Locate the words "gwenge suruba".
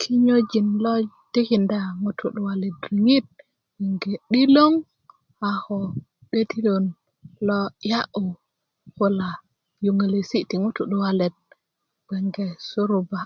12.06-13.20